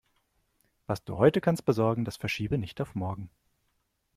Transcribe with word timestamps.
Was 0.87 1.03
du 1.03 1.17
heute 1.19 1.41
kannst 1.41 1.63
besorgen, 1.63 2.05
das 2.05 2.17
verschiebe 2.17 2.57
nicht 2.57 2.81
auf 2.81 2.95
morgen. 2.95 3.29